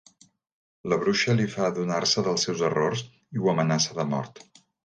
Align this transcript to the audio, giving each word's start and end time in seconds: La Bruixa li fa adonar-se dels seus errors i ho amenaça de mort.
La 0.93 0.97
Bruixa 1.03 1.35
li 1.41 1.45
fa 1.57 1.67
adonar-se 1.73 2.25
dels 2.29 2.47
seus 2.49 2.65
errors 2.73 3.07
i 3.37 3.45
ho 3.45 3.55
amenaça 3.55 4.01
de 4.03 4.11
mort. 4.17 4.47